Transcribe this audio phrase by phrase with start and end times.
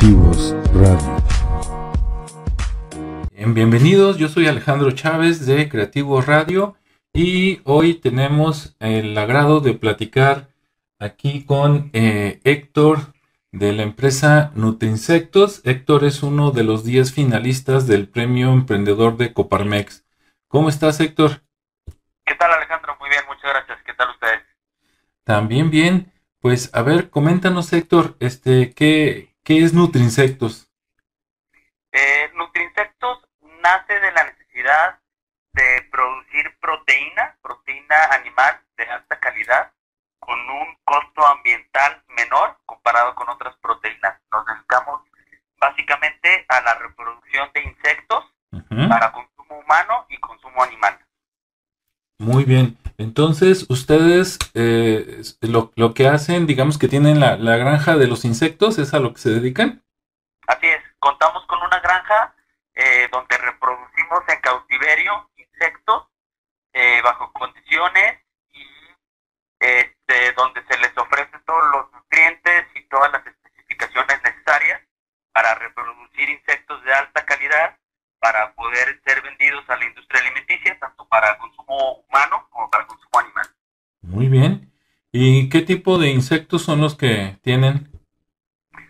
[0.00, 1.22] Creativos Radio.
[3.52, 6.74] bienvenidos, yo soy Alejandro Chávez de Creativos Radio
[7.12, 10.48] y hoy tenemos el agrado de platicar
[10.98, 13.12] aquí con eh, Héctor
[13.52, 15.60] de la empresa Nutrinsectos.
[15.66, 20.06] Héctor es uno de los 10 finalistas del Premio Emprendedor de Coparmex.
[20.48, 21.42] ¿Cómo estás, Héctor?
[22.24, 22.96] ¿Qué tal, Alejandro?
[23.00, 23.78] Muy bien, muchas gracias.
[23.84, 24.40] ¿Qué tal ustedes?
[25.24, 26.10] También bien.
[26.40, 30.70] Pues a ver, coméntanos, Héctor, este, ¿qué, ¿Qué es Nutrinsectos?
[31.92, 33.18] Eh, Nutrinsectos
[33.62, 34.98] nace de la necesidad
[35.52, 39.72] de producir proteína, proteína animal de alta calidad,
[40.18, 44.20] con un costo ambiental menor comparado con otras proteínas.
[44.30, 45.02] Nos dedicamos
[45.58, 48.24] básicamente a la reproducción de insectos
[48.88, 50.98] para consumo humano y consumo animal.
[52.18, 52.76] Muy bien.
[53.00, 58.26] Entonces, ustedes eh, lo, lo, que hacen, digamos que tienen la, la, granja de los
[58.26, 59.82] insectos, ¿es a lo que se dedican?
[60.46, 62.34] Así es, contamos con una granja
[62.74, 66.08] eh, donde reproducimos en cautiverio insectos
[66.74, 68.20] eh, bajo condiciones
[68.52, 68.66] y
[69.60, 74.82] este, donde se les ofrece todos los nutrientes y todas las especificaciones necesarias
[75.32, 77.78] para reproducir insectos de alta calidad
[78.18, 82.59] para poder ser vendidos a la industria alimenticia, tanto para consumo humano como.
[84.20, 84.70] Muy bien.
[85.12, 87.88] ¿Y qué tipo de insectos son los que tienen?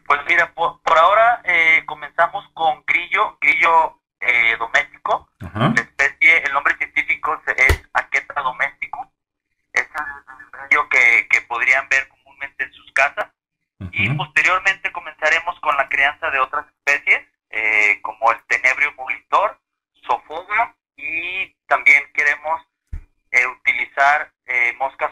[0.05, 5.31] Pues mira, por, ahora eh, comenzamos con grillo, grillo eh, doméstico.
[5.39, 9.13] La especie, el nombre científico es Aqueta domestico.
[9.73, 13.29] Es el grillo que, que podrían ver comúnmente en sus casas.
[13.93, 17.21] Y posteriormente comenzaremos con la crianza de otras especies
[17.51, 19.61] eh, como el tenebrio molitor,
[20.09, 22.63] sofoga y también queremos
[23.31, 24.33] eh, utilizar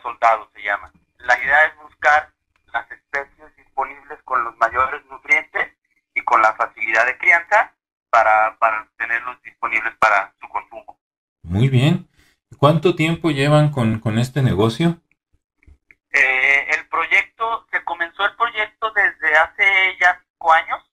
[0.02, 0.92] soldado, se llama.
[1.18, 2.30] La idea es buscar
[2.72, 5.72] las especies disponibles con los mayores nutrientes
[6.14, 7.72] y con la facilidad de crianza
[8.10, 10.98] para, para tenerlos disponibles para su consumo.
[11.42, 12.08] Muy bien.
[12.58, 15.00] ¿Cuánto tiempo llevan con, con este negocio?
[16.10, 20.84] Eh, el proyecto, se comenzó el proyecto desde hace ya cinco años.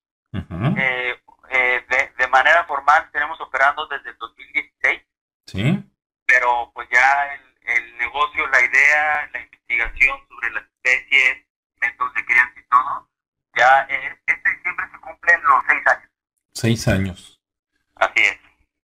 [0.77, 1.15] eh,
[1.49, 5.01] eh, de, de, manera formal tenemos operando desde el 2016.
[5.45, 5.83] Sí.
[6.25, 11.45] Pero pues ya el, el, negocio, la idea, la investigación sobre las especies,
[11.81, 13.09] métodos de crianza y todo,
[13.55, 16.09] ya eh, este diciembre se cumplen los seis años.
[16.53, 17.41] Seis años.
[17.95, 18.39] Así es.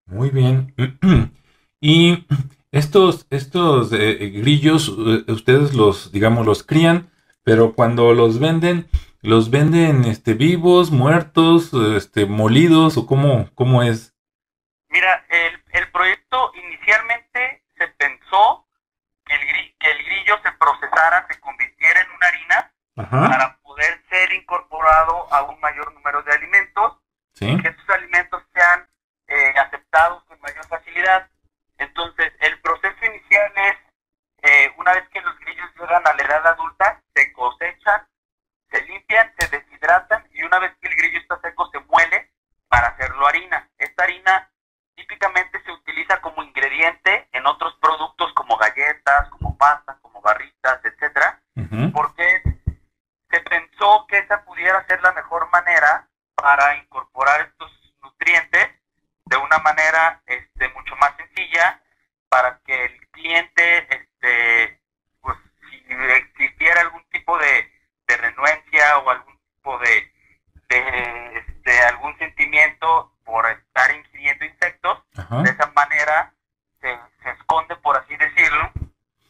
[0.06, 0.74] Muy bien.
[1.80, 2.26] y
[2.72, 7.10] estos, estos eh, grillos, ustedes los, digamos, los crían,
[7.42, 8.88] pero cuando los venden,
[9.22, 14.14] ¿Los venden este, vivos, muertos, este, molidos o cómo, cómo es?
[14.88, 18.66] Mira, el, el proyecto inicialmente se pensó
[19.80, 23.28] que el, grillo se procesara, se convirtiera en una harina Ajá.
[23.28, 26.98] para poder ser incorporado a un mayor número de alimentos
[27.32, 27.50] ¿Sí?
[27.50, 28.88] y que estos alimentos sean
[29.28, 31.28] eh, aceptados con mayor facilidad.
[31.78, 33.76] Entonces, el proceso inicial es,
[34.42, 36.79] eh, una vez que los grillos llegan a la edad adulta,
[59.50, 61.82] una manera este, mucho más sencilla
[62.28, 64.80] para que el cliente, este,
[65.20, 65.36] pues
[65.68, 70.12] si existiera algún tipo de de renuencia o algún tipo de,
[70.68, 75.42] de este, algún sentimiento por estar ingiriendo insectos, Ajá.
[75.42, 76.34] de esa manera
[76.80, 78.72] se, se, esconde, por así decirlo,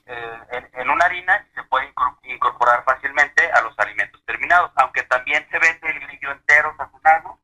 [0.07, 1.93] eh, en, en, una harina y se puede
[2.23, 7.39] incorporar fácilmente a los alimentos terminados, aunque también se vende el grillo entero sazonado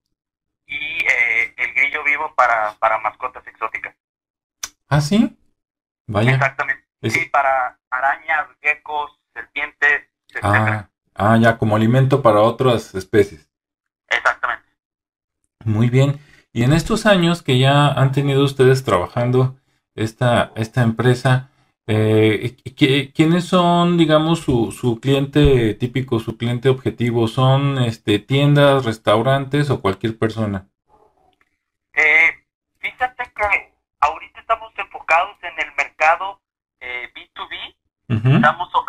[0.66, 3.94] y eh, el grillo vivo para, para mascotas exóticas.
[4.96, 5.36] ¿Ah, sí?
[6.06, 6.32] Vaya.
[6.32, 6.84] Exactamente.
[7.02, 7.12] Es...
[7.12, 10.40] Sí, para arañas, geckos, serpientes, etc.
[10.42, 10.88] Ah.
[11.14, 13.48] Ah, ya, como alimento para otras especies.
[14.08, 14.68] Exactamente.
[15.64, 16.18] Muy bien.
[16.52, 19.58] Y en estos años que ya han tenido ustedes trabajando
[19.94, 21.50] esta, esta empresa,
[21.86, 22.56] eh,
[23.14, 27.28] ¿quiénes son, digamos, su, su cliente típico, su cliente objetivo?
[27.28, 30.68] ¿Son este, tiendas, restaurantes o cualquier persona?
[31.94, 32.44] Eh,
[32.78, 36.40] fíjate que ahorita estamos enfocados en el mercado
[36.80, 37.76] eh, B2B.
[38.08, 38.36] Uh -huh.
[38.36, 38.85] Estamos ofreciendo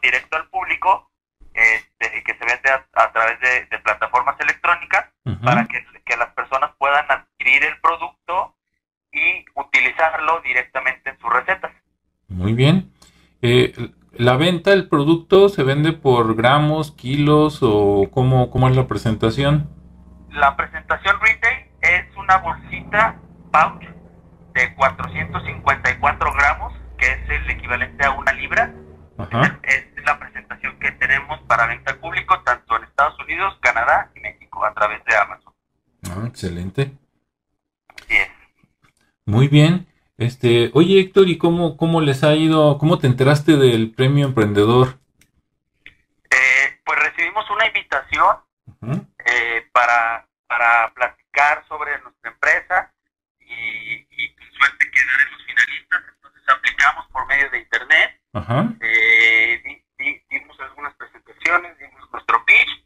[0.00, 1.10] directo al público
[1.54, 5.06] eh, de, que se vende a, través de, plataformas electrónicas
[5.42, 5.84] para que,
[6.16, 8.56] las personas puedan adquirir el producto
[9.12, 11.70] y utilizarlo directamente en sus recetas.
[12.28, 12.92] Muy bien.
[13.40, 13.72] Eh,
[14.12, 19.70] ¿La venta del producto se vende por gramos, kilos o cómo, cómo es la presentación?
[20.30, 23.20] La presentación retail es una bolsita
[23.52, 23.82] pouch
[24.54, 28.74] de 454 gramos, que es el equivalente a una libra.
[29.16, 29.60] Ajá
[31.30, 35.16] tenemos para venta al público, tanto en Estados Unidos, Canadá y México, a través de
[35.16, 35.52] Amazon.
[36.10, 36.92] Ah, excelente.
[37.88, 38.30] Así es.
[39.26, 39.86] Muy bien.
[40.18, 42.76] Este, oye Héctor, ¿y cómo, cómo les ha ido?
[42.78, 44.98] ¿Cómo te enteraste del premio emprendedor?
[46.30, 48.36] Eh, pues recibimos una invitación
[49.24, 52.92] eh, para, para platicar sobre nuestra empresa
[53.40, 56.02] y, y suerte quedar en los finalistas.
[56.16, 58.20] Entonces aplicamos por medio de internet.
[58.32, 58.68] Ajá.
[58.80, 59.80] Eh,
[60.30, 62.84] dimos algunas presentaciones, dimos nuestro pitch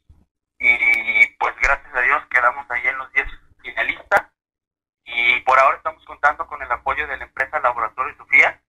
[0.59, 3.27] y pues gracias a Dios quedamos ahí en los 10
[3.63, 4.23] finalistas
[5.05, 8.61] y por ahora estamos contando con el apoyo de la empresa Laboratorio Sofía,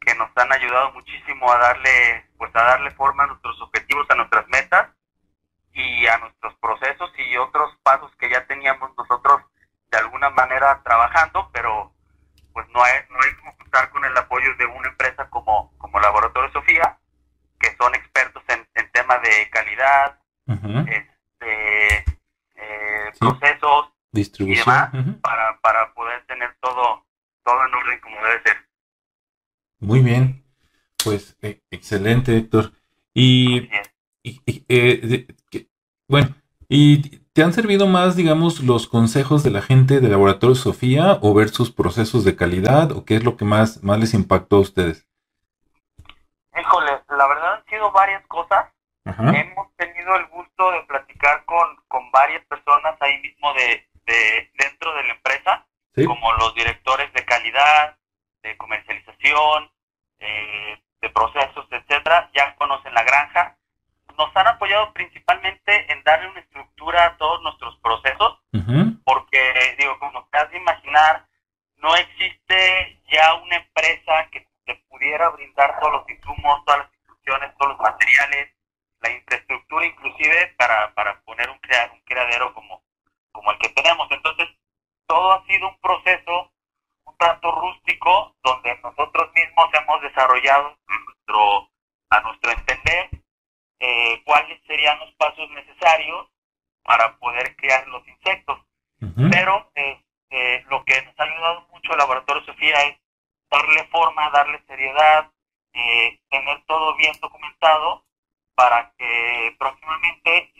[0.00, 4.14] que nos han ayudado muchísimo a darle, pues a darle forma a nuestros objetivos, a
[4.14, 4.88] nuestras metas
[5.72, 9.42] y a nuestros procesos y otros pasos que ya teníamos nosotros
[9.90, 11.92] de alguna manera trabajando, pero
[12.52, 16.00] pues no hay, no hay como contar con el apoyo de una empresa como, como
[16.00, 16.98] Laboratorio Sofía,
[17.58, 22.04] que son expertos en, en temas de calidad, este,
[22.56, 27.06] eh, procesos, distribución para, para poder tener todo,
[27.44, 28.56] todo en orden como debe ser.
[29.78, 30.44] Muy bien,
[31.02, 32.72] pues e, excelente Héctor.
[33.14, 33.70] Y,
[34.68, 35.26] eh,
[36.10, 36.34] bueno,
[36.68, 41.32] ¿y te han servido más, digamos, los consejos de la gente del laboratorio Sofía o
[41.34, 44.60] ver sus procesos de calidad o qué es lo que más, más les impactó a
[44.60, 45.06] ustedes?
[46.60, 48.66] Híjole, la verdad han sido varias cosas.
[49.04, 53.86] Hemos tenido el gusto de platicar con, con varias personas ahí mismo de,
[54.58, 57.96] dentro de la empresa, como los directores de calidad,
[58.42, 59.69] de comercialización,
[71.76, 77.54] no existe ya una empresa que te pudiera brindar todos los insumos, todas las instrucciones,
[77.58, 78.54] todos los materiales,
[79.00, 82.82] la infraestructura inclusive para, para poner un, un criadero como,
[83.32, 84.10] como el que tenemos.
[84.10, 84.48] Entonces,
[85.06, 86.52] todo ha sido un proceso
[87.04, 91.70] un tanto rústico donde nosotros mismos hemos desarrollado nuestro,
[92.10, 93.10] a nuestro entender
[93.80, 96.28] eh, cuáles serían los pasos necesarios
[96.82, 98.58] para poder criar los insectos.
[99.30, 99.70] Pero
[100.30, 102.96] este, lo que nos ha ayudado mucho el Laboratorio Sofía es
[103.50, 105.28] darle forma, darle seriedad,
[105.72, 108.04] eh, tener todo bien documentado
[108.54, 110.52] para que próximamente,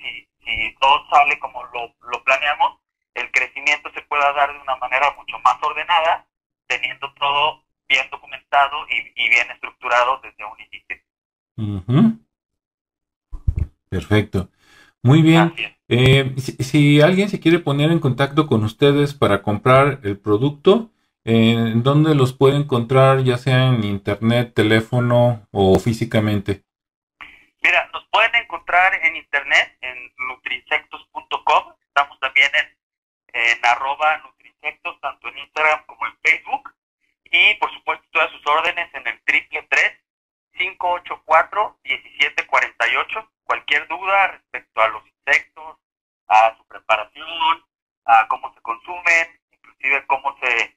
[0.45, 2.81] si todo sale como lo, planeamos,
[3.15, 6.27] el crecimiento se pueda dar de una manera mucho más ordenada,
[6.67, 10.97] teniendo todo bien documentado y, bien estructurado desde un inicio.
[13.89, 14.49] Perfecto.
[15.03, 15.55] Muy bien.
[15.89, 20.91] Eh, si, alguien se quiere poner en contacto con ustedes para comprar el producto,
[21.25, 26.63] ¿en dónde los puede encontrar, ya sea en internet, teléfono o físicamente?
[27.63, 31.73] Mira, nos pueden encontrar en internet, en nutrinsectos.com.
[31.89, 36.73] Estamos también en, en arroba nutrinsectos, tanto en Instagram como en Facebook.
[37.25, 40.10] Y por supuesto, todas sus órdenes en el triple 584
[40.53, 43.31] 1748.
[43.45, 45.77] Cualquier duda respecto a los insectos,
[46.29, 47.65] a su preparación,
[48.05, 50.77] a cómo se consumen, inclusive cómo se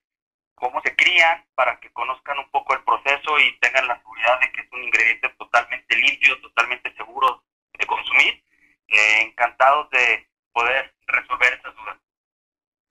[0.56, 4.51] cómo se crían para que conozcan un poco el proceso y tengan la seguridad de
[4.51, 7.44] que es un ingrediente totalmente limpio, totalmente seguro
[7.77, 8.44] de consumir.
[8.88, 11.98] Eh, encantados de poder resolver esas dudas.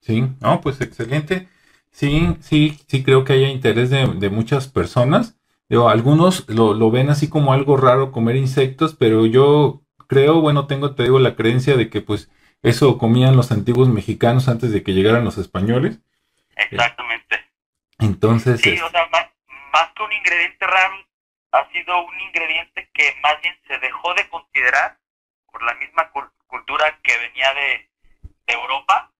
[0.00, 1.48] Sí, no, pues excelente.
[1.92, 5.38] Sí, sí, sí creo que haya interés de, muchas personas.
[5.72, 10.66] Digo, algunos lo, lo, ven así como algo raro comer insectos, pero yo creo, bueno,
[10.66, 14.82] tengo, te digo, la creencia de que pues eso comían los antiguos mexicanos antes de
[14.82, 15.98] que llegaran los españoles.
[16.56, 17.40] Exactamente.
[17.98, 18.60] Entonces.
[18.60, 19.30] Sí, o sea, más,
[19.96, 20.94] que un ingrediente raro,
[21.52, 24.98] ha sido un ingrediente que más bien se dejó de considerar
[25.50, 26.10] por la misma
[26.48, 27.88] cultura que venía de,
[28.46, 29.10] Europa,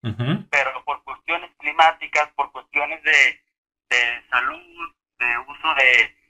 [0.51, 3.41] pero por cuestiones climáticas, por cuestiones de,
[3.89, 6.22] de salud, de uso de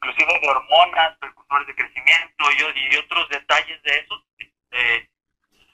[0.00, 4.14] inclusive de hormonas, precursores de crecimiento y, otros detalles de eso,
[4.72, 5.08] eh,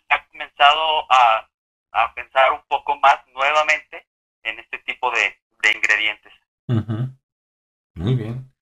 [0.09, 1.49] ha comenzado a,
[1.92, 4.06] a pensar un poco más nuevamente
[4.42, 5.35] en este tipo de,
[5.75, 6.33] ingredientes.
[7.95, 8.52] Muy bien.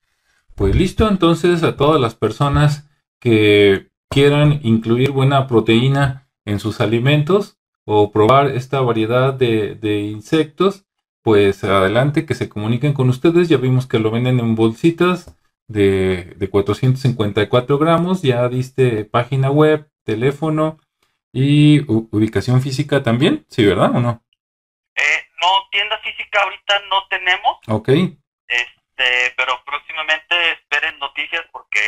[0.55, 7.59] Pues listo, entonces a todas las personas que quieran incluir buena proteína en sus alimentos
[7.85, 10.87] o probar esta variedad de, de insectos,
[11.23, 13.49] pues adelante que se comuniquen con ustedes.
[13.49, 18.23] Ya vimos que lo venden en bolsitas de, de 454 gramos.
[18.23, 20.79] Ya diste página web, teléfono
[21.33, 23.45] y ubicación física también.
[23.49, 24.25] Sí, ¿verdad o no?
[24.95, 27.59] Eh, no, tienda física ahorita no tenemos.
[27.69, 27.89] Ok.
[28.47, 31.81] Este, pero próximamente esperen noticias porque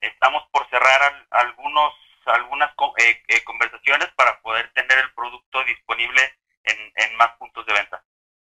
[0.00, 1.92] estamos por cerrar algunos
[2.28, 6.20] algunas eh, eh, conversaciones para poder tener el producto disponible
[6.64, 8.04] en, en más puntos de venta.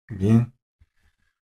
[0.09, 0.52] Bien.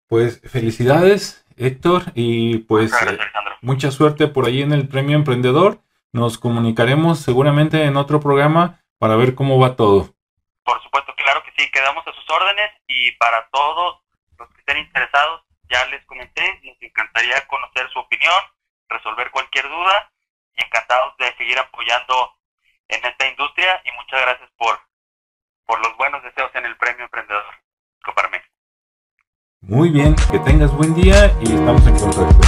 [0.08, 3.18] Pues felicidades, Héctor, y pues eh,
[3.62, 5.80] mucha suerte por ahí en el Premio Emprendedor.
[6.12, 10.14] Nos comunicaremos seguramente en otro programa para ver cómo va todo.
[10.64, 14.02] Por supuesto, claro que sí, quedamos a sus órdenes y para todos
[14.38, 18.42] los que estén interesados, ya les comenté, nos encantaría conocer su opinión,
[18.90, 20.12] resolver cualquier duda
[20.56, 22.32] y encantados de seguir apoyando
[22.88, 24.80] en esta industria y muchas gracias por,
[25.66, 27.44] por los buenos deseos en el Premio Emprendedor
[28.04, 28.45] Coparmex.
[29.68, 32.40] Muy bien, que tengas buen día y estamos en contacto.